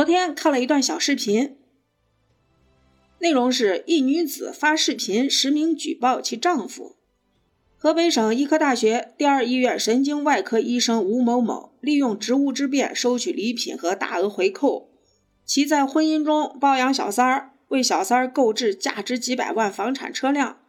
[0.00, 1.58] 昨天看了一段小视频，
[3.18, 6.96] 内容是一女子发视频实名举报其丈夫。
[7.76, 14.88] 河北省医科大学第二医院神经外科医生吴某某利用职务之便收取礼品和大额回扣，
[15.44, 20.60] 其在婚姻中包养小三儿，为小三儿购置价值几百万房产车辆，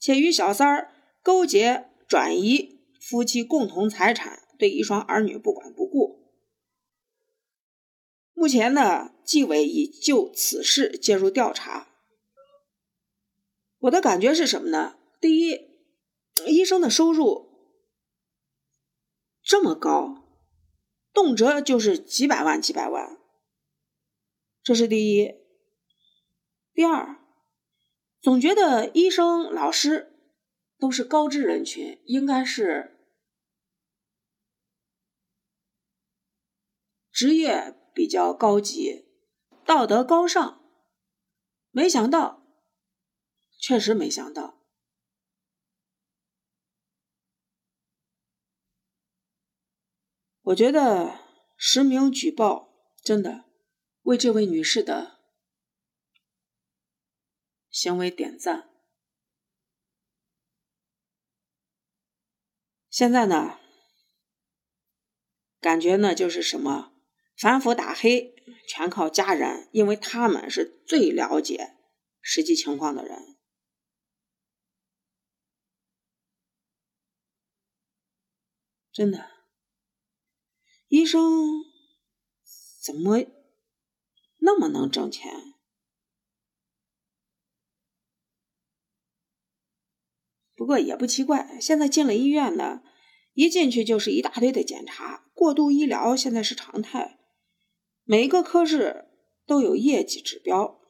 [0.00, 0.90] 且与小三儿
[1.22, 5.81] 勾结转移夫妻共同财产，对一双儿女不管不。
[8.42, 11.86] 目前呢，纪委已就此事介入调查。
[13.78, 14.96] 我的感觉是什么呢？
[15.20, 15.70] 第一。
[16.48, 17.46] 医生的收入
[19.44, 20.24] 这么高，
[21.12, 23.16] 动辄就是几百万、几百万，
[24.60, 25.36] 这是第一。
[26.74, 27.20] 第二，
[28.20, 30.16] 总觉得医生、老师
[30.80, 32.91] 都是高知人群，应该是
[37.12, 39.06] 职业比较高级、
[39.64, 40.60] 道德高尚。
[41.70, 42.42] 没想到，
[43.60, 44.58] 确实没想到。
[50.42, 51.20] 我觉得
[51.56, 53.44] 实名举报真的
[54.02, 55.20] 为这位女士的
[57.70, 58.70] 行为点赞。
[62.90, 63.60] 现在呢，
[65.60, 66.91] 感觉呢就是什么
[67.42, 68.36] 反腐打黑
[68.68, 71.76] 全靠家人，因为他们是最了解
[72.20, 73.36] 实际情况的人，
[78.92, 79.28] 真的。
[80.86, 81.64] 医生
[82.80, 83.24] 怎么
[84.38, 85.32] 那么能挣钱？
[90.54, 92.84] 不过也不奇怪，现在进了医院呢，
[93.32, 97.18] 一进去就是一大堆的检查，过度医疗现在是常态，
[98.04, 99.06] 每一个科室
[99.46, 100.80] 都有业绩指标。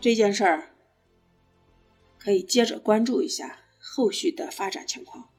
[0.00, 0.70] 这件事儿。
[2.20, 5.29] 可以接着关注一下后续的发展情况。